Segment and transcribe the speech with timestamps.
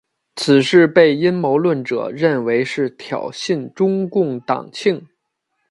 [0.35, 5.07] 此事被阴谋论者认为是挑衅中共党庆。